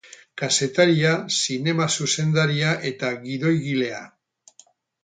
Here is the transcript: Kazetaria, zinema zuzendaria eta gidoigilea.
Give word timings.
Kazetaria, 0.41 1.11
zinema 1.41 1.87
zuzendaria 1.99 2.73
eta 2.95 3.13
gidoigilea. 3.29 4.03